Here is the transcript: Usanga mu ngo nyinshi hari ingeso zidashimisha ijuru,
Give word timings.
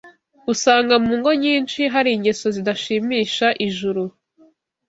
Usanga 0.53 0.93
mu 1.05 1.13
ngo 1.19 1.31
nyinshi 1.43 1.81
hari 1.93 2.09
ingeso 2.13 2.45
zidashimisha 2.55 3.47
ijuru, 3.67 4.03